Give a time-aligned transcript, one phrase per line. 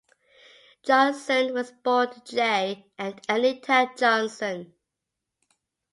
[0.81, 4.73] Johnson was born to Jay and Anita Johnson.